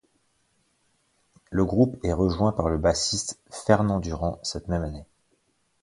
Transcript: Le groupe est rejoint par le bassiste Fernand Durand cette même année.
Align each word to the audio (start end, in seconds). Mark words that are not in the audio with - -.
Le 1.51 1.63
groupe 1.63 1.99
est 2.03 2.11
rejoint 2.11 2.53
par 2.53 2.69
le 2.69 2.79
bassiste 2.79 3.39
Fernand 3.51 3.99
Durand 3.99 4.39
cette 4.41 4.67
même 4.67 4.81
année. 4.81 5.05